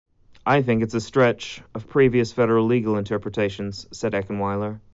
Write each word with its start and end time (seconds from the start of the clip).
"I 0.47 0.63
think 0.63 0.81
it's 0.81 0.95
a 0.95 0.99
stretch" 0.99 1.61
of 1.75 1.87
previous 1.87 2.33
federal 2.33 2.65
legal 2.65 2.97
interpretations, 2.97 3.85
said 3.91 4.13
Eckenwiler. 4.13 4.79